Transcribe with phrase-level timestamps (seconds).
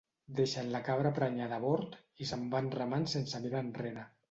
[0.37, 4.11] Deixen la cabra prenyada a bord i se'n van remant sense mirar enrere.